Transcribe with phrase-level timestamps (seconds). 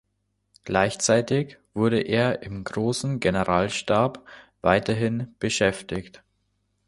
[0.63, 4.25] Gleichzeitig wurde er im Großen Generalstab
[4.61, 6.23] weiterhin beschäftigt.